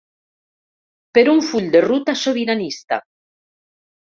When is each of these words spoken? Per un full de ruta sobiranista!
Per 1.17 1.23
un 1.35 1.43
full 1.49 1.67
de 1.75 1.83
ruta 1.87 2.15
sobiranista! 2.23 3.03